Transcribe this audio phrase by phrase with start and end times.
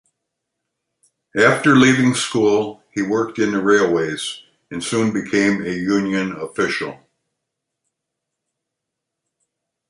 [1.37, 6.99] After leaving school, he worked in the railways, and soon became a union official.